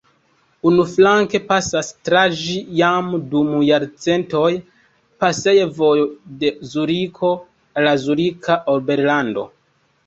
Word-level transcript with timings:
Unuflanke 0.67 1.41
pasas 1.51 1.91
tra 2.09 2.23
ĝi 2.39 2.55
jam 2.79 3.11
dum 3.35 3.51
jarcentoj 3.69 4.49
pasejvojo 5.25 6.09
de 6.43 6.53
Zuriko 6.75 7.33
al 7.39 7.91
la 7.91 7.95
Zurika 8.09 8.59
Oberlando. 8.77 9.49